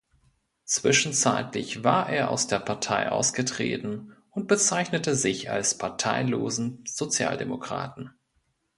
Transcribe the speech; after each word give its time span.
Zwischenzeitlich 0.65 1.83
war 1.83 2.09
er 2.09 2.31
aus 2.31 2.47
der 2.47 2.57
Partei 2.57 3.07
ausgetreten 3.11 4.17
und 4.31 4.47
bezeichnete 4.47 5.15
sich 5.15 5.51
als 5.51 5.77
„parteilosen 5.77 6.83
Sozialdemokraten“. 6.87 8.11